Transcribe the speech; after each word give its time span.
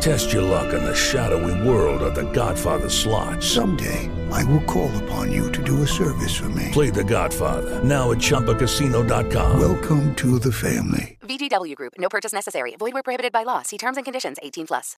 Test 0.00 0.32
your 0.32 0.42
luck 0.42 0.72
in 0.74 0.84
the 0.84 0.94
shadowy 0.94 1.68
world 1.68 2.02
of 2.02 2.14
The 2.14 2.30
Godfather 2.32 2.88
slot. 2.88 3.42
Someday, 3.42 4.10
I 4.30 4.44
will 4.44 4.62
call 4.62 4.90
upon 5.04 5.32
you 5.32 5.50
to 5.52 5.62
do 5.62 5.82
a 5.82 5.86
service 5.86 6.36
for 6.36 6.48
me. 6.50 6.70
Play 6.72 6.90
The 6.90 7.04
Godfather 7.04 7.82
now 7.82 8.12
at 8.12 8.18
ChumbaCasino.com. 8.18 9.58
Welcome 9.60 10.14
to 10.16 10.38
the 10.38 10.52
family. 10.52 11.18
VGW 11.22 11.74
Group. 11.74 11.94
No 11.98 12.08
purchase 12.08 12.32
necessary. 12.32 12.76
Void 12.78 12.94
where 12.94 13.02
prohibited 13.02 13.32
by 13.32 13.42
law. 13.42 13.62
See 13.62 13.78
terms 13.78 13.96
and 13.96 14.04
conditions. 14.04 14.36
18 14.42 14.66
plus. 14.68 14.96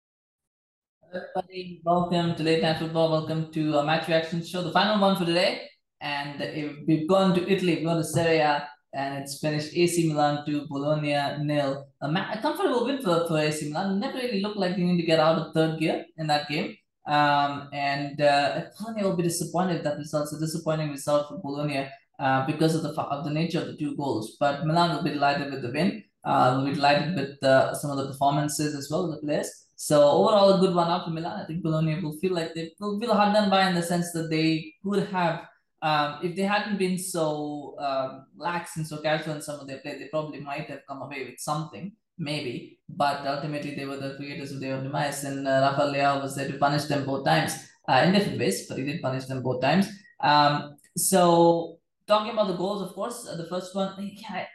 Everybody, 1.14 1.80
welcome 1.84 2.34
to 2.34 2.42
Late 2.42 2.62
Night 2.62 2.78
Football. 2.78 3.10
Welcome 3.10 3.50
to 3.52 3.78
a 3.78 3.84
match 3.84 4.08
reaction 4.08 4.44
show, 4.44 4.62
the 4.62 4.72
final 4.72 5.00
one 5.00 5.16
for 5.16 5.24
today. 5.24 5.62
And 6.02 6.38
we've 6.86 7.08
gone 7.08 7.34
to 7.34 7.50
Italy, 7.50 7.76
we've 7.76 7.86
gone 7.86 7.96
to 7.96 8.04
Serie 8.04 8.40
A, 8.40 8.68
and 8.92 9.22
it's 9.22 9.38
finished 9.38 9.76
AC 9.76 10.08
Milan 10.08 10.44
two 10.46 10.66
Bologna 10.68 11.14
nil. 11.44 11.86
A, 12.00 12.08
ma- 12.08 12.32
a 12.32 12.40
comfortable 12.40 12.84
win 12.84 13.02
for, 13.02 13.26
for 13.28 13.38
AC 13.38 13.68
Milan. 13.70 14.00
Never 14.00 14.18
really 14.18 14.40
looked 14.40 14.56
like 14.56 14.76
they 14.76 14.82
need 14.82 15.00
to 15.00 15.06
get 15.06 15.20
out 15.20 15.38
of 15.38 15.54
third 15.54 15.78
gear 15.78 16.04
in 16.16 16.26
that 16.28 16.48
game. 16.48 16.76
Um, 17.06 17.68
and 17.72 18.20
uh, 18.20 18.62
Bologna 18.78 19.02
will 19.04 19.16
be 19.16 19.22
disappointed 19.22 19.84
that 19.84 19.98
result. 19.98 20.24
It's 20.24 20.34
a 20.34 20.40
disappointing 20.40 20.90
result 20.90 21.28
for 21.28 21.38
Bologna 21.38 21.88
uh, 22.18 22.46
because 22.46 22.74
of 22.74 22.82
the 22.82 22.90
of 23.00 23.24
the 23.24 23.30
nature 23.30 23.60
of 23.60 23.66
the 23.66 23.76
two 23.76 23.96
goals. 23.96 24.36
But 24.40 24.66
Milan 24.66 24.94
will 24.96 25.02
be 25.02 25.10
delighted 25.10 25.52
with 25.52 25.62
the 25.62 25.70
win. 25.70 26.04
Uh, 26.24 26.56
will 26.58 26.66
be 26.66 26.74
delighted 26.74 27.14
with 27.14 27.42
uh, 27.42 27.74
some 27.74 27.90
of 27.90 27.96
the 27.98 28.08
performances 28.08 28.74
as 28.74 28.90
well 28.90 29.10
the 29.10 29.18
players. 29.18 29.50
So 29.76 30.02
overall, 30.02 30.54
a 30.54 30.58
good 30.58 30.74
one 30.74 30.88
out 30.90 31.04
for 31.04 31.10
Milan. 31.12 31.40
I 31.40 31.46
think 31.46 31.62
Bologna 31.62 32.00
will 32.00 32.18
feel 32.18 32.34
like 32.34 32.52
they 32.54 32.72
will 32.80 32.98
feel 32.98 33.14
hard 33.14 33.32
done 33.32 33.48
by 33.48 33.68
in 33.68 33.76
the 33.76 33.82
sense 33.82 34.10
that 34.12 34.28
they 34.28 34.74
could 34.82 35.06
have 35.08 35.46
um, 35.82 36.18
if 36.22 36.34
they 36.34 36.42
hadn't 36.42 36.78
been 36.78 36.98
so 36.98 37.76
um, 37.78 38.26
lax 38.36 38.76
and 38.76 38.86
so 38.86 38.98
casual 38.98 39.34
in 39.34 39.42
some 39.42 39.60
of 39.60 39.66
their 39.66 39.78
play, 39.78 39.98
they 39.98 40.08
probably 40.08 40.40
might 40.40 40.68
have 40.68 40.80
come 40.88 41.02
away 41.02 41.24
with 41.24 41.38
something, 41.38 41.92
maybe. 42.18 42.78
But 42.88 43.26
ultimately, 43.26 43.74
they 43.74 43.84
were 43.84 43.96
the 43.96 44.16
creators 44.16 44.52
of 44.52 44.60
their 44.60 44.74
own 44.74 44.84
demise, 44.84 45.24
and 45.24 45.46
uh, 45.46 45.76
Rafael 45.78 46.20
was 46.20 46.34
there 46.34 46.50
to 46.50 46.58
punish 46.58 46.84
them 46.84 47.04
both 47.04 47.24
times 47.24 47.68
uh, 47.88 48.02
in 48.04 48.12
different 48.12 48.38
ways, 48.40 48.66
but 48.66 48.78
he 48.78 48.84
did 48.84 49.02
punish 49.02 49.26
them 49.26 49.42
both 49.42 49.60
times. 49.60 49.88
Um, 50.20 50.76
so, 50.96 51.78
talking 52.08 52.32
about 52.32 52.48
the 52.48 52.56
goals, 52.56 52.82
of 52.82 52.94
course, 52.94 53.28
uh, 53.30 53.36
the 53.36 53.46
first 53.46 53.74
one, 53.74 53.94
yeah, 53.98 54.46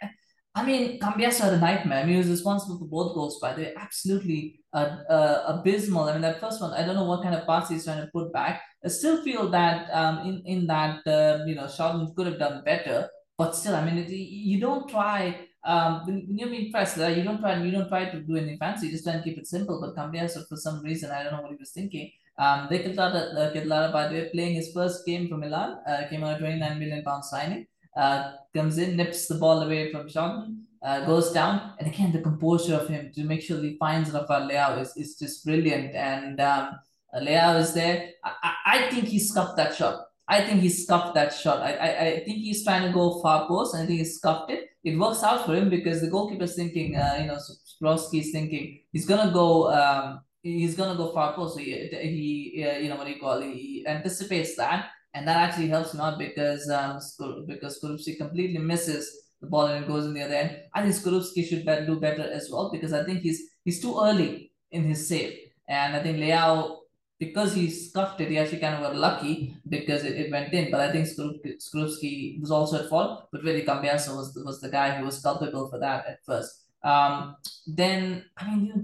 I 0.55 0.63
mean, 0.63 0.99
Cambiaso 0.99 1.41
had 1.41 1.53
a 1.53 1.59
nightmare. 1.59 1.99
I 1.99 2.03
mean, 2.03 2.13
he 2.13 2.17
was 2.19 2.29
responsible 2.29 2.77
for 2.77 2.85
both 2.85 3.15
goals, 3.15 3.39
by 3.39 3.53
the 3.53 3.63
way. 3.63 3.73
Absolutely 3.75 4.59
uh, 4.71 4.97
uh, 5.09 5.43
abysmal. 5.47 6.03
I 6.03 6.13
mean, 6.13 6.21
that 6.21 6.39
first 6.39 6.61
one, 6.61 6.73
I 6.73 6.85
don't 6.85 6.95
know 6.95 7.05
what 7.05 7.23
kind 7.23 7.33
of 7.33 7.47
pass 7.47 7.69
he's 7.69 7.85
trying 7.85 8.05
to 8.05 8.11
put 8.13 8.31
back. 8.31 8.61
I 8.85 8.89
still 8.89 9.23
feel 9.23 9.49
that 9.49 9.89
um, 9.91 10.19
in, 10.27 10.43
in 10.45 10.67
that, 10.67 10.99
uh, 11.07 11.43
you 11.47 11.55
know, 11.55 11.63
Schouten 11.65 12.15
could 12.15 12.27
have 12.27 12.37
done 12.37 12.63
better. 12.63 13.09
But 13.35 13.55
still, 13.55 13.75
I 13.75 13.83
mean, 13.83 13.97
it, 13.97 14.11
you 14.11 14.59
don't 14.59 14.87
try, 14.87 15.47
um, 15.65 16.05
when, 16.05 16.27
you're 16.29 16.49
being 16.49 16.71
pressed, 16.71 16.97
you 16.97 17.23
don't 17.23 17.39
try 17.39 17.57
you 17.57 17.71
don't 17.71 17.89
try 17.89 18.05
to 18.11 18.21
do 18.21 18.35
anything 18.35 18.59
fancy. 18.59 18.85
You 18.85 18.91
just 18.91 19.05
try 19.05 19.13
and 19.13 19.23
keep 19.23 19.39
it 19.39 19.47
simple. 19.47 19.81
But 19.81 19.95
Cambiaso, 19.95 20.47
for 20.47 20.55
some 20.55 20.83
reason, 20.83 21.09
I 21.09 21.23
don't 21.23 21.33
know 21.33 21.41
what 21.41 21.51
he 21.51 21.57
was 21.57 21.71
thinking. 21.71 22.11
Um, 22.37 22.67
De 22.69 22.77
Ketelaere, 22.77 23.35
uh, 23.35 23.53
Ketelaere, 23.53 23.91
by 23.91 24.07
the 24.07 24.13
way, 24.13 24.29
playing 24.31 24.53
his 24.53 24.71
first 24.71 25.03
game 25.03 25.29
for 25.29 25.37
Milan, 25.37 25.79
uh, 25.87 26.03
came 26.11 26.23
on 26.23 26.35
a 26.35 26.37
29 26.37 26.77
million 26.77 27.03
pound 27.03 27.25
signing 27.25 27.65
uh, 27.95 28.33
comes 28.53 28.77
in, 28.77 28.95
nips 28.95 29.27
the 29.27 29.35
ball 29.35 29.61
away 29.61 29.91
from 29.91 30.07
Schouten, 30.07 30.63
uh, 30.83 31.05
goes 31.05 31.31
down, 31.31 31.73
and 31.79 31.87
again 31.87 32.11
the 32.11 32.21
composure 32.21 32.75
of 32.75 32.87
him 32.87 33.11
to 33.13 33.23
make 33.23 33.41
sure 33.41 33.61
he 33.61 33.77
finds 33.77 34.11
Rafael 34.11 34.49
Leao 34.49 34.81
is, 34.81 34.95
is 34.97 35.17
just 35.17 35.45
brilliant. 35.45 35.95
And 35.95 36.39
um, 36.41 36.79
Leao 37.15 37.59
is 37.59 37.73
there. 37.73 38.09
I, 38.23 38.53
I 38.65 38.89
think 38.89 39.05
he 39.05 39.19
scuffed 39.19 39.57
that 39.57 39.75
shot. 39.75 40.05
I 40.27 40.41
think 40.41 40.61
he 40.61 40.69
scuffed 40.69 41.15
that 41.15 41.33
shot. 41.33 41.61
I, 41.61 41.73
I, 41.73 42.05
I 42.05 42.23
think 42.23 42.37
he's 42.39 42.63
trying 42.63 42.87
to 42.87 42.93
go 42.93 43.21
far 43.21 43.47
post, 43.47 43.73
and 43.73 43.83
I 43.83 43.85
think 43.85 43.99
he 43.99 44.05
scuffed 44.05 44.51
it. 44.51 44.69
It 44.83 44.97
works 44.97 45.23
out 45.23 45.45
for 45.45 45.55
him 45.55 45.69
because 45.69 46.01
the 46.01 46.09
goalkeeper's 46.09 46.55
thinking, 46.55 46.95
uh, 46.95 47.17
you 47.19 47.27
know, 47.27 47.35
is 47.35 48.31
thinking 48.31 48.81
he's 48.91 49.05
gonna 49.05 49.31
go. 49.31 49.71
Um, 49.71 50.21
he's 50.41 50.75
gonna 50.75 50.97
go 50.97 51.11
far 51.11 51.33
post. 51.33 51.55
So 51.55 51.59
he, 51.59 51.71
he 51.73 52.65
uh, 52.67 52.77
you 52.77 52.89
know 52.89 52.95
what 52.95 53.07
do 53.07 53.13
you 53.13 53.19
call? 53.19 53.41
It? 53.41 53.53
He 53.53 53.85
anticipates 53.87 54.55
that 54.57 54.89
and 55.13 55.27
that 55.27 55.37
actually 55.37 55.67
helps 55.67 55.95
out 55.95 56.17
because 56.17 56.69
um 56.69 56.99
because 57.47 57.79
Skorupski 57.79 58.17
completely 58.17 58.59
misses 58.59 59.23
the 59.41 59.47
ball 59.47 59.67
and 59.67 59.83
it 59.83 59.87
goes 59.87 60.05
in 60.05 60.13
the 60.13 60.23
other 60.23 60.35
end. 60.35 60.57
I 60.73 60.81
think 60.81 60.95
Skorupski 60.95 61.45
should 61.47 61.65
do 61.85 61.99
better 61.99 62.23
as 62.23 62.49
well 62.51 62.71
because 62.71 62.93
I 62.93 63.03
think 63.03 63.21
he's 63.21 63.41
he's 63.63 63.81
too 63.81 63.99
early 64.01 64.51
in 64.71 64.83
his 64.85 65.07
save, 65.07 65.37
and 65.67 65.95
I 65.95 66.01
think 66.01 66.17
Leao 66.17 66.79
because 67.19 67.53
he 67.53 67.69
scuffed 67.69 68.19
it, 68.19 68.29
he 68.29 68.37
actually 68.37 68.59
kind 68.59 68.75
of 68.75 68.81
got 68.81 68.95
lucky 68.95 69.55
because 69.69 70.03
it, 70.03 70.17
it 70.17 70.31
went 70.31 70.53
in. 70.53 70.69
But 70.71 70.81
I 70.81 70.91
think 70.91 71.07
Skorupski 71.07 72.41
was 72.41 72.51
also 72.51 72.83
at 72.83 72.89
fault, 72.89 73.29
but 73.31 73.43
really 73.43 73.63
Cambiaso 73.63 74.15
was 74.15 74.33
was 74.43 74.59
the 74.61 74.69
guy 74.69 74.97
who 74.97 75.05
was 75.05 75.21
culpable 75.21 75.69
for 75.69 75.79
that 75.79 76.05
at 76.07 76.25
first. 76.25 76.61
Um, 76.83 77.37
then 77.65 78.25
I 78.37 78.49
mean, 78.49 78.65
you 78.65 78.81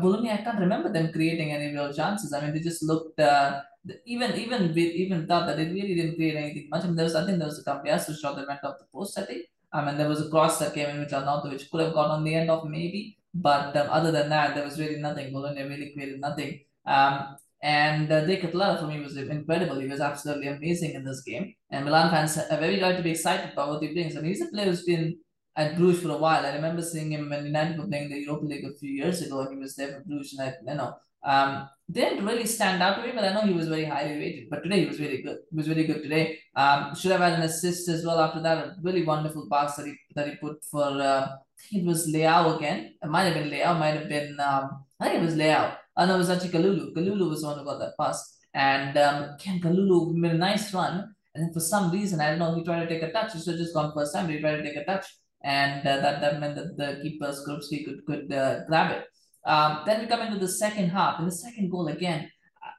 Bologna, 0.00 0.30
I 0.30 0.38
can't 0.38 0.60
remember 0.60 0.90
them 0.92 1.12
creating 1.12 1.52
any 1.52 1.72
real 1.72 1.92
chances. 1.92 2.32
I 2.32 2.40
mean, 2.40 2.54
they 2.54 2.60
just 2.60 2.82
looked. 2.82 3.18
Uh, 3.18 3.60
even 4.04 4.34
even 4.36 4.78
even 4.78 5.26
thought 5.26 5.46
that 5.46 5.56
they 5.56 5.66
really 5.66 5.94
didn't 5.94 6.16
create 6.16 6.36
anything 6.36 6.68
much. 6.70 6.84
I 6.84 6.86
mean, 6.86 6.96
there 6.96 7.04
was 7.04 7.14
I 7.14 7.24
think 7.26 7.38
there 7.38 7.48
was 7.48 7.58
a 7.58 7.64
Cambiaso 7.64 8.18
shot 8.18 8.36
that 8.36 8.46
went 8.46 8.64
off 8.64 8.78
the 8.78 8.86
post. 8.92 9.18
I 9.18 9.22
think. 9.22 9.46
I 9.72 9.84
mean, 9.84 9.96
there 9.96 10.08
was 10.08 10.20
a 10.20 10.28
cross 10.28 10.58
that 10.58 10.74
came 10.74 10.90
in 10.90 11.00
which 11.00 11.10
Arnautovic 11.10 11.52
which 11.52 11.70
could 11.70 11.80
have 11.80 11.94
gone 11.94 12.10
on 12.10 12.24
the 12.24 12.34
end 12.34 12.50
of 12.50 12.68
maybe, 12.68 13.16
but 13.34 13.74
um, 13.76 13.88
other 13.90 14.12
than 14.12 14.28
that, 14.28 14.54
there 14.54 14.64
was 14.64 14.78
really 14.78 15.00
nothing. 15.00 15.32
Bologna 15.32 15.62
really 15.62 15.92
created 15.94 16.20
nothing. 16.20 16.60
Um, 16.84 17.36
and 17.62 18.10
uh, 18.10 18.24
Ketelaere 18.24 18.80
for 18.80 18.86
me 18.86 19.00
was 19.00 19.16
incredible. 19.16 19.78
He 19.78 19.86
was 19.86 20.00
absolutely 20.00 20.48
amazing 20.48 20.94
in 20.94 21.04
this 21.04 21.22
game. 21.22 21.54
And 21.70 21.84
Milan 21.84 22.10
fans 22.10 22.36
are 22.36 22.58
very 22.58 22.82
right 22.82 22.96
to 22.96 23.02
be 23.02 23.12
excited 23.12 23.52
about 23.52 23.68
what 23.68 23.82
he 23.82 23.92
brings. 23.92 24.16
I 24.16 24.20
mean, 24.20 24.30
he's 24.32 24.42
a 24.42 24.46
player 24.46 24.66
who's 24.66 24.82
been 24.82 25.16
at 25.54 25.76
Bruges 25.76 26.02
for 26.02 26.10
a 26.10 26.16
while. 26.16 26.44
I 26.44 26.54
remember 26.54 26.82
seeing 26.82 27.12
him 27.12 27.30
when 27.30 27.46
United 27.46 27.78
were 27.78 27.86
playing 27.86 28.10
the 28.10 28.18
Europa 28.18 28.46
League 28.46 28.64
a 28.64 28.74
few 28.74 28.90
years 28.90 29.22
ago, 29.22 29.40
and 29.40 29.52
he 29.52 29.56
was 29.58 29.76
there 29.76 29.92
for 29.92 30.00
Bruges. 30.00 30.36
And 30.38 30.48
I, 30.48 30.72
you 30.72 30.76
know, 30.76 30.94
um, 31.22 31.68
didn't 31.92 32.24
really 32.24 32.46
stand 32.46 32.82
out 32.82 32.96
to 32.96 33.02
me, 33.06 33.12
but 33.14 33.24
I 33.24 33.32
know 33.32 33.42
he 33.42 33.52
was 33.52 33.68
very 33.68 33.84
highly 33.84 34.16
rated. 34.18 34.50
But 34.50 34.62
today 34.62 34.80
he 34.80 34.86
was 34.86 34.98
really 34.98 35.22
good. 35.22 35.38
He 35.50 35.56
was 35.56 35.68
really 35.68 35.86
good 35.86 36.02
today. 36.02 36.38
Um, 36.56 36.94
should 36.94 37.12
have 37.12 37.20
had 37.20 37.34
an 37.34 37.42
assist 37.42 37.88
as 37.88 38.04
well 38.04 38.20
after 38.20 38.40
that. 38.42 38.58
A 38.58 38.76
really 38.82 39.04
wonderful 39.04 39.46
pass 39.50 39.76
that 39.76 39.86
he 39.86 39.94
that 40.14 40.28
he 40.28 40.36
put 40.36 40.64
for. 40.70 40.84
Uh, 40.84 41.28
it 41.70 41.84
was 41.84 42.08
Leao 42.12 42.56
again. 42.56 42.94
It 43.02 43.08
might 43.08 43.24
have 43.24 43.34
been 43.34 43.50
Leao. 43.50 43.78
Might 43.78 43.96
have 44.00 44.08
been. 44.08 44.38
Um, 44.40 44.84
I 45.00 45.08
think 45.08 45.22
it 45.22 45.26
was 45.26 45.36
Leao. 45.36 45.76
Oh 45.96 46.06
no, 46.06 46.14
it 46.14 46.18
was 46.18 46.30
actually 46.30 46.50
Kalulu. 46.50 46.92
Kalulu 46.94 47.28
was 47.28 47.42
the 47.42 47.48
one 47.48 47.58
who 47.58 47.64
got 47.64 47.78
that 47.78 47.94
pass. 48.00 48.38
And 48.54 48.96
um, 48.98 49.36
Ken 49.38 49.60
Kalulu 49.60 50.14
made 50.14 50.32
a 50.32 50.38
nice 50.38 50.72
run. 50.74 51.14
And 51.34 51.44
then 51.44 51.52
for 51.52 51.60
some 51.60 51.90
reason, 51.90 52.20
I 52.20 52.30
don't 52.30 52.38
know, 52.38 52.54
he 52.54 52.64
tried 52.64 52.80
to 52.80 52.88
take 52.88 53.02
a 53.02 53.10
touch. 53.10 53.32
He 53.32 53.38
should 53.40 53.54
have 53.54 53.58
just 53.58 53.74
gone 53.74 53.92
first 53.94 54.14
time, 54.14 54.26
but 54.26 54.34
he 54.34 54.40
tried 54.40 54.56
to 54.56 54.62
take 54.62 54.76
a 54.76 54.84
touch. 54.84 55.06
And 55.42 55.86
uh, 55.86 55.96
that, 55.96 56.20
that 56.20 56.40
meant 56.40 56.56
that 56.56 56.76
the 56.76 57.00
keeper, 57.02 57.32
Skorupski, 57.32 57.84
could, 57.84 58.04
could 58.06 58.32
uh, 58.32 58.64
grab 58.66 58.92
it. 58.92 59.06
Um, 59.44 59.82
then 59.86 60.00
we 60.00 60.06
come 60.06 60.22
into 60.22 60.38
the 60.38 60.48
second 60.48 60.90
half. 60.90 61.18
In 61.18 61.26
the 61.26 61.32
second 61.32 61.70
goal 61.70 61.88
again, 61.88 62.30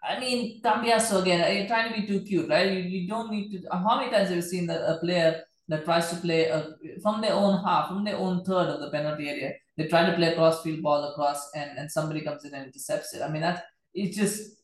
I 0.04 0.20
mean, 0.20 0.62
Cambiaso 0.62 1.22
again, 1.22 1.58
you're 1.58 1.68
trying 1.68 1.94
to 1.94 2.02
be 2.02 2.08
too 2.08 2.22
cute, 2.22 2.50
right? 2.50 2.72
You, 2.72 2.80
you 2.80 3.08
don't 3.08 3.32
need 3.32 3.52
to. 3.52 3.70
How 3.72 3.98
many 3.98 4.12
times 4.12 4.30
have 4.30 4.38
you 4.38 4.42
seen 4.42 4.68
that 4.68 4.82
a 4.82 4.98
player 5.00 5.44
that 5.70 5.86
tries 5.86 6.10
to 6.10 6.18
play 6.18 6.46
a, 6.46 6.68
from 7.02 7.22
their 7.22 7.34
own 7.34 7.64
half, 7.64 7.88
from 7.88 8.04
their 8.04 8.18
own 8.18 8.44
third 8.44 8.68
of 8.68 8.82
the 8.82 8.90
penalty 8.90 9.30
area, 9.30 9.54
they 9.78 9.88
try 9.88 10.06
to 10.06 10.16
play 10.16 10.34
a 10.34 10.36
cross-field 10.36 10.82
ball 10.82 11.04
across, 11.12 11.50
and, 11.56 11.78
and 11.78 11.92
somebody 11.92 12.22
comes 12.22 12.44
in 12.44 12.54
and 12.54 12.66
intercepts 12.66 13.14
it. 13.14 13.22
I 13.22 13.30
mean, 13.30 13.42
that 13.42 13.64
it's 13.94 14.18
just 14.18 14.58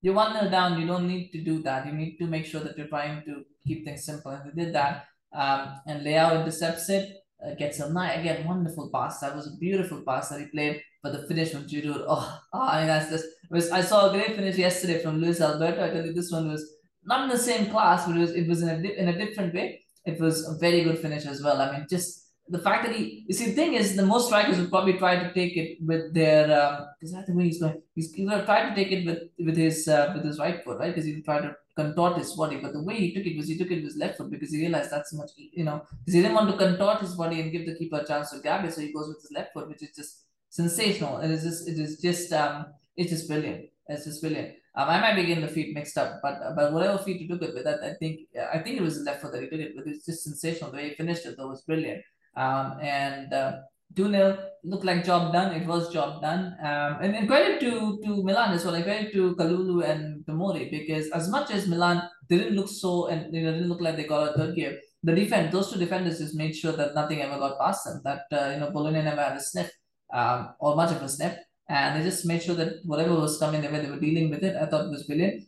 you're 0.00 0.14
one 0.14 0.32
nil 0.32 0.50
down. 0.50 0.80
You 0.80 0.86
don't 0.86 1.06
need 1.06 1.30
to 1.32 1.42
do 1.42 1.62
that. 1.62 1.86
You 1.86 1.92
need 1.92 2.16
to 2.16 2.26
make 2.26 2.46
sure 2.46 2.60
that 2.60 2.76
you're 2.76 2.88
trying 2.88 3.24
to 3.24 3.44
keep 3.66 3.84
things 3.84 4.04
simple, 4.04 4.32
and 4.32 4.50
they 4.50 4.64
did 4.64 4.74
that. 4.74 5.06
Um, 5.34 5.80
and 5.86 6.04
Leao 6.04 6.40
intercepts 6.40 6.88
it, 6.90 7.24
uh, 7.44 7.54
gets 7.54 7.80
a 7.80 7.92
nice 7.92 8.18
again 8.20 8.46
wonderful 8.46 8.90
pass. 8.92 9.20
That 9.20 9.36
was 9.36 9.46
a 9.46 9.56
beautiful 9.58 10.02
pass 10.06 10.30
that 10.30 10.40
he 10.40 10.46
played 10.46 10.82
but 11.02 11.12
the 11.12 11.26
finish 11.26 11.50
from 11.50 11.64
Giroud, 11.64 12.04
oh, 12.06 12.40
oh, 12.52 12.60
I 12.60 12.78
mean, 12.78 12.86
that's 12.86 13.10
just, 13.10 13.26
was, 13.50 13.70
I 13.70 13.82
saw 13.82 14.08
a 14.08 14.12
great 14.12 14.36
finish 14.36 14.56
yesterday 14.56 15.02
from 15.02 15.20
Luis 15.20 15.40
Alberto. 15.40 15.84
I 15.84 15.90
tell 15.90 16.06
you, 16.06 16.12
this 16.12 16.30
one 16.30 16.48
was 16.48 16.64
not 17.04 17.24
in 17.24 17.28
the 17.28 17.38
same 17.38 17.70
class, 17.70 18.06
but 18.06 18.16
it 18.16 18.20
was, 18.20 18.30
it 18.32 18.48
was 18.48 18.62
in 18.62 18.68
a, 18.68 18.88
in 18.88 19.08
a 19.08 19.18
different 19.18 19.52
way. 19.54 19.84
It 20.04 20.20
was 20.20 20.46
a 20.46 20.54
very 20.58 20.82
good 20.84 20.98
finish 20.98 21.26
as 21.26 21.42
well. 21.42 21.60
I 21.60 21.72
mean, 21.72 21.86
just 21.90 22.28
the 22.48 22.58
fact 22.58 22.86
that 22.86 22.94
he, 22.94 23.24
you 23.26 23.34
see, 23.34 23.46
the 23.46 23.52
thing 23.52 23.74
is, 23.74 23.96
the 23.96 24.06
most 24.06 24.26
strikers 24.26 24.58
would 24.58 24.70
probably 24.70 24.94
try 24.94 25.16
to 25.16 25.32
take 25.32 25.56
it 25.56 25.78
with 25.84 26.12
their, 26.14 26.44
um, 26.60 26.86
is 27.00 27.12
that 27.12 27.26
the 27.26 27.34
way 27.34 27.44
he's 27.44 27.60
going? 27.60 27.80
He's, 27.94 28.12
he's 28.12 28.28
to 28.28 28.44
try 28.44 28.68
to 28.68 28.74
take 28.74 28.92
it 28.92 29.04
with, 29.04 29.22
with 29.44 29.56
his, 29.56 29.88
uh, 29.88 30.12
with 30.14 30.24
his 30.24 30.38
right 30.38 30.62
foot, 30.62 30.78
right? 30.78 30.94
Because 30.94 31.04
he 31.04 31.20
tried 31.22 31.42
to 31.42 31.56
contort 31.76 32.18
his 32.18 32.32
body. 32.34 32.56
But 32.56 32.72
the 32.72 32.82
way 32.82 32.96
he 32.96 33.14
took 33.14 33.26
it 33.26 33.36
was 33.36 33.48
he 33.48 33.56
took 33.56 33.70
it 33.70 33.76
with 33.76 33.84
his 33.84 33.96
left 33.96 34.18
foot 34.18 34.30
because 34.30 34.52
he 34.52 34.58
realized 34.58 34.90
that's 34.90 35.10
so 35.10 35.16
much, 35.16 35.30
you 35.36 35.64
know, 35.64 35.82
because 36.00 36.14
he 36.14 36.22
didn't 36.22 36.34
want 36.34 36.50
to 36.50 36.56
contort 36.56 37.00
his 37.00 37.14
body 37.14 37.40
and 37.40 37.52
give 37.52 37.66
the 37.66 37.74
keeper 37.74 38.00
a 38.00 38.06
chance 38.06 38.30
to 38.30 38.40
grab 38.40 38.64
it. 38.64 38.74
So 38.74 38.80
he 38.80 38.92
goes 38.92 39.08
with 39.08 39.22
his 39.22 39.32
left 39.32 39.52
foot, 39.52 39.68
which 39.68 39.82
is 39.82 39.94
just 39.94 40.21
sensational. 40.52 41.18
It 41.18 41.30
is 41.30 41.42
just 41.42 41.68
it 41.68 41.78
is 41.78 42.00
just 42.00 42.32
um 42.32 42.66
it's 42.96 43.10
just 43.10 43.26
brilliant. 43.26 43.70
It's 43.88 44.04
just 44.04 44.20
brilliant. 44.20 44.54
Um, 44.74 44.88
I 44.88 45.00
might 45.00 45.16
be 45.16 45.26
getting 45.26 45.44
the 45.44 45.50
feet 45.56 45.74
mixed 45.74 45.98
up, 45.98 46.20
but 46.22 46.38
but 46.54 46.72
whatever 46.72 46.98
feet 46.98 47.20
you 47.20 47.28
took 47.28 47.42
it 47.42 47.54
with, 47.54 47.66
I, 47.66 47.90
I 47.90 47.94
think 47.98 48.20
I 48.54 48.58
think 48.58 48.76
it 48.76 48.82
was 48.82 49.00
left 49.00 49.22
foot 49.22 49.32
that 49.32 49.42
he 49.42 49.48
took 49.48 49.60
it 49.60 49.74
with. 49.74 49.86
It's 49.88 50.06
just 50.06 50.24
sensational. 50.24 50.70
The 50.70 50.76
way 50.76 50.88
he 50.90 50.94
finished 50.94 51.26
it 51.26 51.36
though 51.36 51.48
was 51.48 51.62
brilliant. 51.62 52.02
Um, 52.36 52.78
and 52.80 53.32
uh, 53.32 53.52
2 53.96 54.10
0 54.10 54.38
looked 54.64 54.84
like 54.84 55.04
job 55.04 55.32
done. 55.32 55.54
It 55.54 55.66
was 55.66 55.92
job 55.92 56.22
done. 56.22 56.56
Um, 56.60 56.98
and, 57.02 57.16
and 57.16 57.28
credit 57.28 57.60
to, 57.60 58.00
to 58.04 58.22
Milan 58.22 58.52
as 58.52 58.64
well. 58.64 58.74
Like 58.74 58.84
credit 58.84 59.12
to 59.12 59.34
Kalulu 59.36 59.84
and 59.84 60.24
Tomori 60.24 60.70
because 60.70 61.10
as 61.10 61.28
much 61.28 61.50
as 61.50 61.68
Milan 61.68 62.08
didn't 62.28 62.54
look 62.54 62.68
so 62.68 63.08
and 63.08 63.34
you 63.34 63.42
know 63.42 63.52
didn't 63.52 63.68
look 63.68 63.82
like 63.82 63.96
they 63.96 64.04
got 64.04 64.30
a 64.30 64.38
third 64.38 64.54
gear, 64.54 64.78
the 65.02 65.14
defense, 65.14 65.52
those 65.52 65.70
two 65.70 65.78
defenders 65.78 66.18
just 66.18 66.34
made 66.34 66.54
sure 66.54 66.72
that 66.72 66.94
nothing 66.94 67.20
ever 67.20 67.38
got 67.38 67.58
past 67.58 67.84
them. 67.84 68.00
That 68.04 68.24
uh, 68.32 68.50
you 68.52 68.60
know 68.60 68.70
Bologna 68.70 69.02
never 69.02 69.22
had 69.22 69.36
a 69.36 69.40
sniff 69.40 69.70
um, 70.12 70.50
or 70.60 70.76
much 70.76 70.92
of 70.92 71.02
a 71.02 71.08
sniff, 71.08 71.36
and 71.68 71.98
they 72.00 72.04
just 72.04 72.26
made 72.26 72.42
sure 72.42 72.54
that 72.54 72.84
whatever 72.84 73.14
was 73.14 73.38
coming 73.38 73.60
their 73.60 73.72
way, 73.72 73.80
they 73.80 73.90
were 73.90 74.00
dealing 74.00 74.30
with 74.30 74.42
it. 74.42 74.56
I 74.56 74.66
thought 74.66 74.86
it 74.86 74.90
was 74.90 75.04
brilliant. 75.04 75.44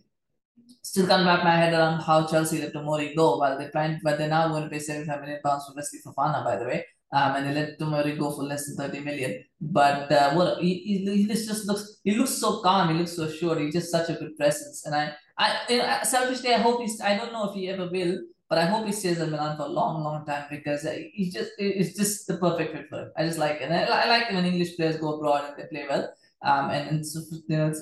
Still 0.82 1.06
can't 1.06 1.26
wrap 1.26 1.44
my 1.44 1.56
head 1.56 1.74
around 1.74 2.00
how 2.00 2.26
Chelsea 2.26 2.60
let 2.60 2.72
Tomori 2.72 3.14
go 3.16 3.38
while 3.38 3.58
they're 3.58 3.70
trying, 3.70 4.00
but 4.02 4.18
they're 4.18 4.28
now 4.28 4.48
going 4.48 4.64
to 4.64 4.70
pay 4.70 4.78
75 4.78 5.20
million 5.20 5.40
pounds 5.44 5.66
for 5.66 5.74
Wesley 5.74 6.00
Fofana, 6.04 6.44
by 6.44 6.56
the 6.56 6.64
way 6.66 6.84
um, 7.14 7.36
and 7.36 7.46
they 7.46 7.54
let 7.54 7.78
Tomori 7.78 8.18
go 8.18 8.32
for 8.32 8.42
less 8.42 8.66
than 8.66 8.76
30 8.76 9.00
million. 9.04 9.44
But 9.60 10.10
uh, 10.10 10.34
what 10.34 10.60
he, 10.60 10.74
he, 10.78 11.16
he 11.16 11.26
just 11.26 11.66
looks 11.66 12.00
he 12.02 12.16
looks 12.16 12.32
so 12.32 12.60
calm, 12.60 12.92
he 12.92 12.98
looks 12.98 13.12
so 13.12 13.30
sure, 13.30 13.58
he's 13.58 13.74
just 13.74 13.92
such 13.92 14.08
a 14.10 14.14
good 14.14 14.36
presence. 14.36 14.84
And 14.84 14.94
I 14.96 15.12
I 15.38 15.60
you 15.68 15.78
know, 15.78 15.98
selfishly 16.02 16.52
I 16.52 16.58
hope 16.58 16.80
he's 16.80 17.00
I 17.00 17.16
don't 17.16 17.32
know 17.32 17.48
if 17.48 17.54
he 17.54 17.68
ever 17.68 17.88
will, 17.88 18.18
but 18.48 18.58
I 18.58 18.66
hope 18.66 18.86
he 18.86 18.92
stays 18.92 19.20
at 19.20 19.30
Milan 19.30 19.56
for 19.56 19.64
a 19.64 19.68
long, 19.68 20.04
long 20.04 20.24
time 20.26 20.46
because 20.50 20.86
he's 21.12 21.32
just 21.32 21.52
it's 21.58 21.96
just 21.96 22.26
the 22.26 22.36
perfect 22.36 22.72
fit 22.72 22.88
for 22.88 23.00
him. 23.00 23.12
I 23.16 23.24
just 23.24 23.38
like 23.38 23.60
it. 23.60 23.70
And 23.70 23.74
I, 23.74 24.06
like 24.08 24.30
when 24.30 24.44
English 24.44 24.76
players 24.76 24.98
go 24.98 25.14
abroad 25.14 25.44
and 25.48 25.56
they 25.56 25.66
play 25.68 25.86
well. 25.88 26.12
Um, 26.42 26.70
and, 26.70 26.88
and 26.90 27.06
so, 27.06 27.20
you 27.48 27.56
know, 27.56 27.74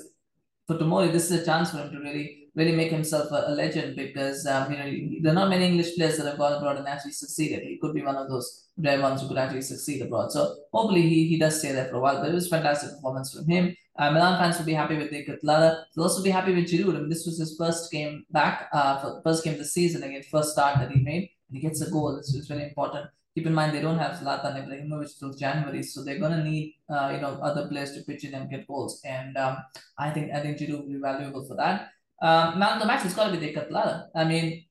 for 0.65 0.77
Tomori, 0.77 1.11
this 1.11 1.29
is 1.29 1.41
a 1.41 1.45
chance 1.45 1.71
for 1.71 1.79
him 1.79 1.91
to 1.91 1.99
really 1.99 2.42
really 2.55 2.75
make 2.75 2.91
himself 2.91 3.31
a, 3.31 3.45
a 3.47 3.53
legend 3.53 3.95
because 3.95 4.45
um, 4.45 4.71
you 4.71 4.77
know 4.77 5.19
there 5.21 5.31
are 5.31 5.35
not 5.35 5.49
many 5.49 5.65
English 5.65 5.95
players 5.95 6.17
that 6.17 6.27
have 6.27 6.37
gone 6.37 6.53
abroad 6.53 6.77
and 6.77 6.87
actually 6.87 7.11
succeeded. 7.11 7.63
He 7.63 7.77
could 7.77 7.93
be 7.93 8.03
one 8.03 8.15
of 8.15 8.29
those 8.29 8.67
rare 8.77 9.01
ones 9.01 9.21
who 9.21 9.27
could 9.27 9.37
actually 9.37 9.61
succeed 9.61 10.01
abroad. 10.01 10.31
So 10.31 10.55
hopefully 10.71 11.01
he, 11.01 11.27
he 11.27 11.37
does 11.37 11.59
stay 11.59 11.71
there 11.71 11.85
for 11.85 11.95
a 11.95 11.99
while. 11.99 12.21
But 12.21 12.29
it 12.29 12.33
was 12.33 12.47
fantastic 12.47 12.91
performance 12.91 13.33
from 13.33 13.47
him. 13.47 13.75
Uh, 13.97 14.11
Milan 14.11 14.39
fans 14.39 14.57
will 14.57 14.65
be 14.65 14.73
happy 14.73 14.97
with 14.97 15.11
Nick 15.11 15.27
They'll 15.27 15.85
also 15.97 16.23
be 16.23 16.31
happy 16.31 16.53
with 16.53 16.65
Giroud. 16.65 16.95
I 16.95 16.99
mean, 16.99 17.09
this 17.09 17.25
was 17.25 17.37
his 17.37 17.55
first 17.57 17.91
game 17.91 18.25
back, 18.31 18.69
uh, 18.73 18.99
for 18.99 19.21
first 19.23 19.43
game 19.43 19.53
of 19.53 19.59
the 19.59 19.65
season 19.65 20.01
again, 20.01 20.23
first 20.31 20.53
start 20.53 20.79
that 20.79 20.91
he 20.91 20.99
made. 21.01 21.29
And 21.49 21.57
he 21.57 21.59
gets 21.59 21.81
a 21.81 21.91
goal. 21.91 22.15
This 22.15 22.33
is 22.33 22.47
very 22.47 22.63
important. 22.63 23.07
Keep 23.35 23.47
in 23.47 23.53
mind 23.53 23.73
they 23.73 23.81
don't 23.81 23.97
have 23.97 24.19
Zlatan 24.19 24.63
Ibrahimovic 24.63 25.17
till 25.17 25.33
January, 25.33 25.81
so 25.81 26.03
they're 26.03 26.19
gonna 26.19 26.43
need 26.43 26.75
uh, 26.87 27.11
you 27.15 27.19
know 27.19 27.39
other 27.41 27.67
players 27.67 27.93
to 27.93 28.03
pitch 28.03 28.25
in 28.25 28.35
and 28.35 28.47
get 28.47 28.67
goals. 28.67 29.01
And 29.03 29.35
um, 29.37 29.57
I 29.97 30.11
think 30.11 30.31
I 30.31 30.39
think 30.39 30.59
Giroud 30.59 30.81
will 30.81 30.93
be 30.93 30.99
valuable 30.99 31.43
for 31.43 31.55
that. 31.55 31.89
Um, 32.23 32.57
man 32.57 32.73
of 32.73 32.79
the 32.79 32.85
match 32.87 33.03
has 33.03 33.13
got 33.13 33.25
to 33.29 33.37
be 33.37 33.45
De 33.45 33.53
Ketelaere. 33.53 34.07
I 34.15 34.23
mean, 34.23 34.63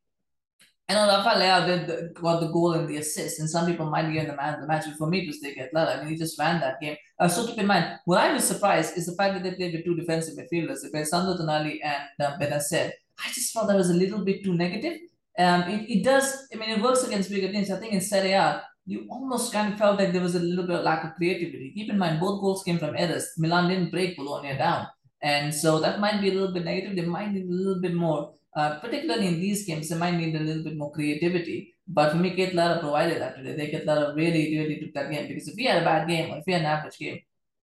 I 0.88 0.94
know 0.94 1.06
Rafael 1.06 1.40
Leao 1.40 1.66
did 1.66 1.87
the, 1.87 1.96
got 2.20 2.40
the 2.40 2.49
goal 2.49 2.72
and 2.72 2.88
the 2.88 2.96
assist, 2.96 3.40
and 3.40 3.49
some 3.49 3.66
people 3.66 3.87
might 3.90 4.08
be 4.08 4.19
in 4.19 4.26
the 4.26 4.34
man 4.34 4.54
of 4.54 4.60
the 4.62 4.66
match. 4.66 4.84
But 4.87 4.96
for 4.96 5.06
me, 5.06 5.20
it 5.20 5.26
was 5.26 5.38
De 5.40 5.54
Ketelaere. 5.54 5.99
I 5.99 6.00
mean, 6.00 6.12
he 6.12 6.16
just 6.16 6.38
ran 6.38 6.60
that 6.60 6.81
game. 6.81 6.96
Uh, 7.19 7.28
so 7.28 7.46
keep 7.46 7.58
in 7.58 7.66
mind, 7.66 7.99
what 8.06 8.19
I 8.19 8.32
was 8.32 8.44
surprised 8.44 8.96
is 8.96 9.06
the 9.06 9.12
fact 9.12 9.34
that 9.34 9.43
they 9.43 9.54
played 9.54 9.75
with 9.75 9.84
two 9.84 9.94
defensive 9.94 10.34
midfielders. 10.34 10.82
They 10.82 10.88
played 10.88 11.06
Sandro 11.06 11.34
Tonali 11.34 11.78
and 11.84 12.26
um, 12.26 12.40
Bennacer. 12.40 12.90
I 13.22 13.28
just 13.32 13.52
felt 13.52 13.69
that 13.69 13.76
was 13.76 13.90
a 13.90 13.94
little 13.94 14.25
bit 14.25 14.43
too 14.43 14.55
negative. 14.55 14.98
Um, 15.38 15.62
it, 15.62 15.90
it 15.90 16.05
does, 16.05 16.48
I 16.52 16.56
mean, 16.56 16.70
it 16.70 16.82
works 16.82 17.05
against 17.05 17.31
bigger 17.31 17.52
teams. 17.52 17.70
I 17.70 17.78
think 17.78 17.93
in 17.93 18.00
Serie 18.00 18.32
A, 18.32 18.62
you 18.87 19.06
almost 19.10 19.52
kind 19.52 19.72
of 19.72 19.78
felt 19.78 19.98
like 19.98 20.12
there 20.12 20.22
was 20.22 20.34
a 20.34 20.40
little 20.40 20.66
bit 20.66 20.76
of 20.76 20.84
lack 20.84 21.05
of 21.05 21.14
creativity. 21.14 21.72
Keep 21.75 21.90
in 21.90 21.98
mind, 21.98 22.19
both 22.19 22.40
goals 22.40 22.64
came 22.64 22.78
from 22.78 22.96
errors. 22.96 23.28
Milan 23.38 23.69
didn't 23.69 23.90
break 23.90 24.16
Bologna 24.16 24.56
down. 24.56 24.87
And 25.22 25.54
so 25.54 25.78
that 25.80 26.00
might 26.00 26.20
be 26.20 26.30
a 26.30 26.34
little 26.34 26.52
bit 26.52 26.64
negative. 26.64 26.96
They 26.96 27.02
might 27.02 27.32
need 27.32 27.44
a 27.44 27.54
little 27.54 27.80
bit 27.80 27.94
more, 27.94 28.34
uh, 28.56 28.80
particularly 28.80 29.28
in 29.28 29.40
these 29.40 29.64
games, 29.64 29.88
they 29.88 29.96
might 29.96 30.16
need 30.16 30.34
a 30.34 30.40
little 30.40 30.64
bit 30.64 30.76
more 30.76 30.92
creativity. 30.92 31.74
But 31.86 32.10
for 32.10 32.16
me, 32.16 32.34
Ketelaere 32.36 32.80
provided 32.80 33.20
that 33.20 33.36
today. 33.36 33.54
They 33.54 33.70
Ketelaere 33.70 34.16
really, 34.16 34.58
really 34.58 34.80
took 34.80 34.94
that 34.94 35.10
game 35.10 35.28
because 35.28 35.48
if 35.48 35.54
he 35.54 35.64
had 35.64 35.82
a 35.82 35.84
bad 35.84 36.08
game 36.08 36.32
or 36.32 36.38
if 36.38 36.44
he 36.44 36.52
had 36.52 36.62
an 36.62 36.66
average 36.66 36.98
game, 36.98 37.20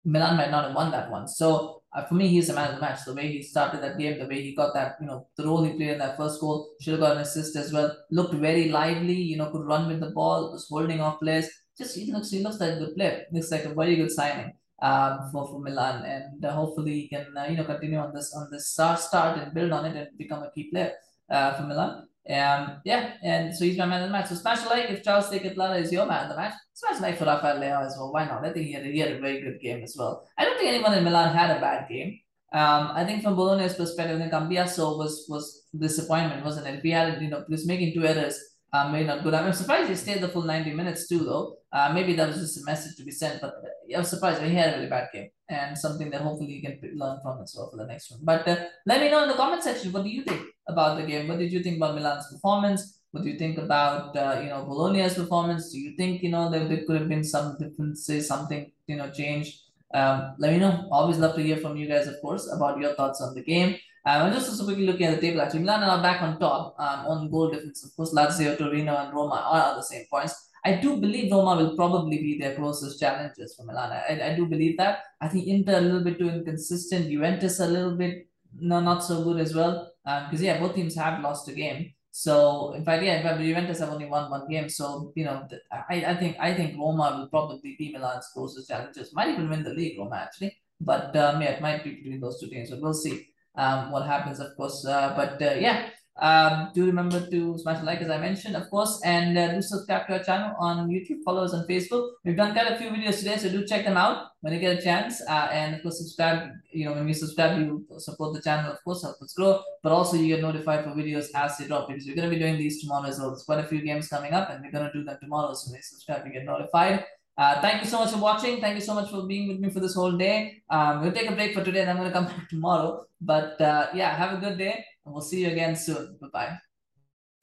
Milan 0.05 0.37
might 0.37 0.51
not 0.51 0.65
have 0.67 0.75
won 0.75 0.91
that 0.91 1.11
one. 1.11 1.29
So 1.29 1.83
uh, 1.95 2.05
for 2.05 2.15
me, 2.15 2.29
he's 2.29 2.49
the 2.49 2.55
man 2.55 2.71
of 2.71 2.75
the 2.75 2.81
match. 2.81 3.05
The 3.05 3.15
way 3.15 3.29
he 3.29 3.43
started 3.43 3.83
that 3.83 3.99
game, 3.99 4.19
the 4.19 4.27
way 4.27 4.43
he 4.43 4.55
got 4.55 4.75
that, 4.75 4.97
you 5.01 5.07
know, 5.07 5.29
the 5.37 5.45
role 5.45 5.63
he 5.63 5.73
played 5.73 5.91
in 5.91 5.99
that 5.99 6.17
first 6.17 6.41
goal, 6.41 6.71
should 6.81 6.93
have 6.93 7.01
got 7.01 7.17
an 7.17 7.23
assist 7.23 7.57
as 7.57 7.73
well. 7.73 7.97
Looked 8.11 8.35
very 8.35 8.69
lively, 8.69 9.15
you 9.15 9.37
know, 9.37 9.51
could 9.51 9.65
run 9.65 9.87
with 9.87 10.01
the 10.01 10.11
ball, 10.11 10.51
was 10.51 10.67
holding 10.69 11.01
off 11.01 11.21
players. 11.21 11.49
Just 11.79 11.97
he 11.97 12.13
looks, 12.13 12.31
he 12.31 12.43
looks 12.43 12.61
like 12.61 12.73
a 12.75 12.79
good 12.79 12.95
player. 12.97 13.25
Looks 13.33 13.51
like 13.51 13.65
a 13.65 13.75
very 13.75 13.97
good 13.97 14.11
signing 14.11 14.55
um, 14.83 15.29
for, 15.31 15.47
for 15.47 15.61
Milan, 15.61 16.05
and 16.05 16.45
uh, 16.45 16.53
hopefully 16.53 16.93
he 17.01 17.09
can 17.09 17.27
uh, 17.37 17.47
you 17.49 17.57
know 17.57 17.65
continue 17.65 17.99
on 17.99 18.13
this 18.15 18.35
on 18.35 18.49
this 18.51 18.69
start 18.69 18.99
start 18.99 19.39
and 19.39 19.55
build 19.55 19.73
on 19.73 19.85
it 19.87 19.97
and 19.97 20.19
become 20.19 20.43
a 20.43 20.51
key 20.51 20.71
player 20.71 20.93
uh, 21.31 21.55
for 21.55 21.63
Milan. 21.63 22.07
Um, 22.27 22.81
yeah, 22.85 23.15
and 23.23 23.55
so 23.55 23.65
he's 23.65 23.77
my 23.77 23.85
man 23.85 24.03
of 24.03 24.09
the 24.09 24.13
match. 24.13 24.29
So 24.29 24.35
smash 24.35 24.65
a 24.65 24.69
like 24.69 24.91
if 24.91 25.03
Charles 25.03 25.29
De 25.29 25.39
Ketelaere 25.39 25.83
is 25.83 25.93
your 25.93 26.07
man 26.07 26.25
of 26.25 26.31
the 26.31 26.37
match. 26.37 26.55
Smash 26.73 26.99
a 26.99 27.03
like 27.03 27.19
for 27.19 27.27
Rafael 27.27 27.61
Leao 27.61 27.87
as 27.87 27.97
well. 27.99 28.13
Why 28.13 28.25
not? 28.25 28.45
I 28.45 28.53
think 28.53 28.67
he 28.67 28.73
had, 28.73 28.83
a, 28.83 28.87
he 28.87 28.99
had 28.99 29.13
a 29.13 29.21
very 29.21 29.43
good 29.43 29.61
game 29.61 29.83
as 29.83 29.95
well. 29.99 30.27
I 30.39 30.45
don't 30.45 30.57
think 30.57 30.71
anyone 30.71 30.95
in 30.95 31.05
Milan 31.05 31.35
had 31.35 31.55
a 31.55 31.61
bad 31.61 31.87
game. 31.89 32.19
Um, 32.53 32.93
I 32.95 33.05
think 33.05 33.23
from 33.23 33.37
Bologna's 33.37 33.75
perspective, 33.75 34.17
I 34.17 34.21
think 34.21 34.33
Cambiaso 34.33 34.97
was 34.97 35.27
was 35.29 35.67
disappointment, 35.77 36.45
wasn't 36.45 36.67
it? 36.67 36.77
If 36.77 36.83
he 36.83 36.91
had, 36.91 37.21
you 37.21 37.29
know, 37.29 37.45
he 37.47 37.53
was 37.53 37.67
making 37.67 37.93
two 37.93 38.07
errors 38.07 38.39
uh, 38.75 38.91
may 38.91 39.05
not 39.05 39.23
good. 39.23 39.35
I'm 39.35 39.53
surprised 39.53 39.89
he 39.89 39.95
stayed 39.95 40.21
the 40.21 40.29
full 40.29 40.43
90 40.43 40.73
minutes 40.73 41.07
too, 41.09 41.21
though. 41.21 41.59
Uh, 41.73 41.93
maybe 41.95 42.15
that 42.15 42.27
was 42.29 42.39
just 42.39 42.61
a 42.61 42.65
message 42.67 42.97
to 42.97 43.05
be 43.05 43.13
sent, 43.13 43.41
but 43.41 43.55
I 43.95 43.99
was 43.99 44.11
surprised. 44.11 44.43
he 44.43 44.55
had 44.55 44.75
a 44.75 44.77
really 44.79 44.91
bad 44.91 45.09
game 45.13 45.29
and 45.49 45.79
something 45.79 46.11
that 46.11 46.23
hopefully 46.23 46.55
you 46.55 46.63
can 46.63 46.81
learn 46.97 47.19
from 47.23 47.41
as 47.41 47.55
well 47.57 47.71
for 47.71 47.77
the 47.77 47.87
next 47.87 48.11
one. 48.11 48.21
But 48.25 48.49
uh, 48.49 48.57
let 48.85 49.01
me 49.01 49.11
know 49.11 49.23
in 49.23 49.29
the 49.29 49.37
comment 49.37 49.63
section 49.63 49.93
what 49.93 50.03
do 50.03 50.11
you 50.11 50.25
think 50.25 50.43
about 50.69 50.99
the 50.99 51.07
game? 51.07 51.29
What 51.29 51.39
did 51.39 51.53
you 51.53 51.63
think 51.63 51.77
about 51.77 51.95
Milan's 51.95 52.27
performance? 52.33 53.01
What 53.13 53.23
do 53.23 53.31
you 53.31 53.39
think 53.39 53.59
about 53.59 54.17
uh, 54.17 54.41
you 54.43 54.49
know 54.49 54.65
Bologna's 54.65 55.15
performance? 55.15 55.71
Do 55.71 55.79
you 55.79 55.97
think 55.97 56.23
you 56.25 56.31
know 56.31 56.51
there, 56.51 56.67
there 56.67 56.85
could 56.85 56.99
have 57.01 57.09
been 57.09 57.23
some 57.23 57.57
differences, 57.61 58.27
something 58.27 58.73
you 58.89 58.97
know 58.97 59.09
changed? 59.11 59.61
Um, 59.95 60.35
let 60.39 60.53
me 60.53 60.59
know. 60.59 60.89
Always 60.91 61.19
love 61.19 61.37
to 61.37 61.43
hear 61.43 61.59
from 61.59 61.77
you 61.77 61.87
guys, 61.87 62.09
of 62.09 62.17
course, 62.21 62.51
about 62.53 62.81
your 62.81 62.95
thoughts 62.97 63.21
on 63.21 63.35
the 63.35 63.45
game. 63.45 63.77
Um, 64.07 64.33
just 64.33 64.51
also 64.51 64.65
quickly 64.65 64.87
looking 64.87 65.07
at 65.07 65.17
the 65.17 65.21
table, 65.21 65.41
actually, 65.41 65.61
Milan 65.61 65.83
are 65.83 66.03
back 66.03 66.21
on 66.21 66.39
top 66.39 66.77
um, 66.79 67.07
on 67.07 67.31
goal 67.31 67.51
difference. 67.51 67.85
Of 67.85 67.97
course, 67.97 68.15
Lazio, 68.15 68.57
Torino, 68.59 68.97
and 68.97 69.15
Roma 69.15 69.37
are 69.37 69.71
at 69.71 69.77
the 69.77 69.83
same 69.83 70.05
points. 70.11 70.51
I 70.67 70.77
do 70.77 70.97
believe 70.99 71.31
Roma 71.31 71.63
will 71.63 71.77
probably 71.77 72.19
be 72.19 72.39
their 72.39 72.55
closest 72.55 72.99
challengers 73.01 73.55
for 73.55 73.65
Milan. 73.65 73.93
I, 73.93 74.33
I 74.33 74.35
do 74.35 74.47
believe 74.47 74.77
that. 74.79 75.01
I 75.21 75.29
think 75.29 75.47
Inter 75.47 75.79
a 75.79 75.81
little 75.81 76.05
bit 76.05 76.19
too 76.19 76.29
inconsistent. 76.29 77.11
Juventus 77.11 77.61
a 77.61 77.67
little 77.67 77.97
bit 77.97 78.27
no 78.59 78.81
not 78.81 79.05
so 79.05 79.25
good 79.25 79.41
as 79.41 79.55
well. 79.55 79.91
Because 80.05 80.41
um, 80.41 80.45
yeah, 80.45 80.61
both 80.61 80.75
teams 80.75 80.95
have 80.97 81.23
lost 81.23 81.49
a 81.49 81.53
game. 81.53 81.93
So 82.11 82.73
in 82.75 82.85
fact, 82.85 83.03
yeah, 83.03 83.37
Juventus 83.37 83.81
have 83.81 83.91
only 83.91 84.07
won 84.07 84.31
one 84.31 84.49
game. 84.49 84.69
So 84.69 85.13
you 85.17 85.25
know, 85.25 85.47
I, 85.91 86.05
I 86.05 86.15
think 86.15 86.37
I 86.39 86.55
think 86.55 86.79
Roma 86.79 87.17
will 87.19 87.29
probably 87.29 87.75
be 87.79 87.93
Milan's 87.93 88.29
closest 88.33 88.69
challengers. 88.69 89.13
Might 89.15 89.31
even 89.31 89.51
win 89.51 89.65
the 89.65 89.75
league, 89.75 89.99
Roma 89.99 90.17
actually. 90.17 90.57
But 90.81 91.17
um, 91.17 91.43
yeah, 91.43 91.51
it 91.51 91.63
might 91.63 91.83
be 91.83 91.95
between 91.97 92.21
those 92.21 92.41
two 92.41 92.49
teams. 92.49 92.69
So 92.69 92.79
we'll 92.81 92.95
see 92.95 93.27
um, 93.57 93.91
what 93.91 94.07
happens, 94.07 94.41
of 94.41 94.57
course. 94.57 94.85
Uh, 94.85 95.13
but 95.17 95.41
uh, 95.43 95.55
yeah, 95.55 95.89
um, 96.17 96.71
do 96.75 96.87
remember 96.87 97.29
to 97.29 97.59
smash 97.59 97.83
like 97.83 98.01
as 98.01 98.09
I 98.09 98.19
mentioned, 98.19 98.55
of 98.55 98.71
course, 98.71 99.01
and 99.05 99.37
uh, 99.37 99.53
do 99.53 99.61
subscribe 99.61 100.07
to 100.07 100.13
our 100.19 100.23
channel 100.23 100.55
on 100.61 100.89
YouTube, 100.89 101.23
follow 101.25 101.43
us 101.43 101.53
on 101.53 101.67
Facebook. 101.67 102.13
We've 102.25 102.37
done 102.37 102.53
quite 102.53 102.71
a 102.71 102.77
few 102.77 102.91
videos 102.91 103.19
today, 103.19 103.37
so 103.37 103.49
do 103.49 103.67
check 103.67 103.85
them 103.85 103.97
out 103.97 104.29
when 104.41 104.53
you 104.53 104.61
get 104.61 104.79
a 104.79 104.83
chance. 104.83 105.21
Uh, 105.23 105.49
and 105.51 105.75
of 105.75 105.83
course, 105.83 105.99
subscribe. 105.99 106.51
You 106.73 106.87
know, 106.87 106.93
when 106.93 107.09
you 107.09 107.15
subscribe, 107.15 107.59
you 107.59 107.85
support 107.99 108.35
the 108.35 108.43
channel, 108.43 108.71
of 108.71 108.83
course, 108.85 109.03
help 109.03 109.21
us 109.21 109.35
grow. 109.35 109.61
But 109.83 109.91
also, 109.91 110.17
you 110.17 110.29
get 110.29 110.41
notified 110.41 110.85
for 110.85 110.91
videos 110.91 111.27
as 111.35 111.59
they 111.59 111.67
drop 111.67 111.89
because 111.89 112.07
we're 112.07 112.15
going 112.17 112.31
to 112.31 112.37
be 112.37 112.41
doing 112.41 112.59
these 112.59 112.81
tomorrow 112.81 113.09
as 113.09 113.19
well. 113.19 113.31
There's 113.31 113.43
quite 113.43 113.59
a 113.59 113.67
few 113.67 113.81
games 113.81 114.07
coming 114.07 114.33
up, 114.33 114.51
and 114.51 114.63
we're 114.65 114.71
going 114.71 114.87
to 114.87 114.93
do 114.93 115.05
them 115.05 115.19
tomorrow. 115.21 115.53
So 115.55 115.71
when 115.71 115.79
you 115.79 115.83
subscribe, 115.83 116.25
you 116.27 116.33
get 116.33 116.45
notified. 116.45 117.05
Uh, 117.37 117.61
thank 117.61 117.83
you 117.83 117.89
so 117.89 117.99
much 117.99 118.13
for 118.13 118.19
watching. 118.19 118.61
Thank 118.61 118.77
you 118.77 118.81
so 118.81 118.95
much 118.95 119.11
for 119.11 119.23
being 119.23 119.49
with 119.49 119.59
me 119.59 119.69
for 119.71 119.81
this 119.81 119.95
whole 119.95 120.13
day. 120.13 120.63
Um, 120.71 121.03
we'll 121.03 121.13
take 121.13 121.29
a 121.29 121.35
break 121.35 121.53
for 121.53 121.65
today, 121.65 121.81
and 121.81 121.91
I'm 121.91 121.97
going 121.97 122.09
to 122.09 122.13
come 122.13 122.27
back 122.37 122.49
tomorrow. 122.49 123.07
But 123.21 123.61
uh, 123.61 123.89
yeah, 123.95 124.15
have 124.17 124.39
a 124.39 124.41
good 124.41 124.57
day, 124.59 124.85
and 125.05 125.13
we'll 125.13 125.23
see 125.23 125.43
you 125.43 125.49
again 125.49 125.75
soon. 125.75 126.17
Bye 126.21 126.29
bye. 126.33 126.59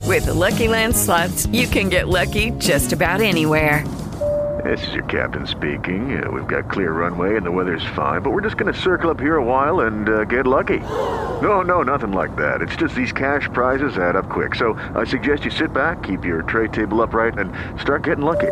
With 0.05 0.25
the 0.25 0.33
Lucky 0.33 0.67
Land 0.67 0.95
slots, 0.95 1.45
you 1.47 1.67
can 1.67 1.89
get 1.89 2.07
lucky 2.07 2.51
just 2.51 2.91
about 2.91 3.21
anywhere. 3.21 3.85
This 4.63 4.85
is 4.87 4.93
your 4.93 5.05
captain 5.05 5.47
speaking. 5.47 6.23
Uh, 6.23 6.29
we've 6.29 6.47
got 6.47 6.69
clear 6.69 6.91
runway 6.91 7.35
and 7.35 7.45
the 7.45 7.51
weather's 7.51 7.85
fine, 7.95 8.21
but 8.21 8.31
we're 8.31 8.41
just 8.41 8.57
going 8.57 8.71
to 8.71 8.79
circle 8.79 9.09
up 9.09 9.19
here 9.19 9.37
a 9.37 9.43
while 9.43 9.81
and 9.81 10.07
uh, 10.07 10.23
get 10.25 10.45
lucky. 10.45 10.79
No, 10.79 11.61
no, 11.61 11.81
nothing 11.81 12.11
like 12.11 12.35
that. 12.35 12.61
It's 12.61 12.75
just 12.75 12.93
these 12.93 13.11
cash 13.11 13.49
prizes 13.53 13.97
add 13.97 14.15
up 14.15 14.29
quick. 14.29 14.55
So 14.55 14.73
I 14.95 15.03
suggest 15.03 15.45
you 15.45 15.51
sit 15.51 15.73
back, 15.73 16.03
keep 16.03 16.25
your 16.25 16.43
tray 16.43 16.67
table 16.67 17.01
upright, 17.01 17.37
and 17.37 17.51
start 17.79 18.03
getting 18.03 18.25
lucky. 18.25 18.51